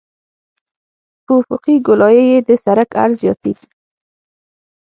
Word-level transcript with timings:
په 1.25 1.31
افقي 1.41 1.75
ګولایي 1.87 2.23
کې 2.31 2.39
د 2.47 2.49
سرک 2.63 2.89
عرض 3.01 3.15
زیاتیږي 3.23 3.67